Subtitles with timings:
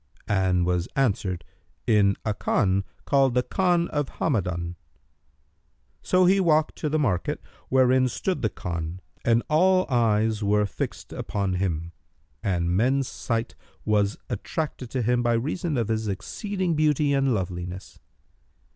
[0.27, 1.45] and was answered,
[1.85, 4.73] "In a Khan called the Khan of Hamadбn."[FN#306]
[6.01, 7.39] So he walked to the market
[7.69, 11.91] wherein stood the Khan, and all eyes were fixed upon him
[12.41, 13.53] and men's sight
[13.85, 17.99] was attracted to him by reason of his exceeding beauty and loveliness.